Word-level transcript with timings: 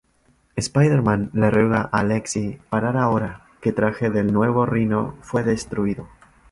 Spider-Man 0.57 1.29
le 1.33 1.51
ruega 1.51 1.81
a 1.81 1.99
Aleksei 1.99 2.59
parar 2.71 2.97
ahora 2.97 3.41
que 3.61 3.71
traje 3.71 4.09
del 4.09 4.33
nuevo 4.33 4.65
Rhino 4.65 5.13
fue 5.21 5.43
destruido. 5.43 6.07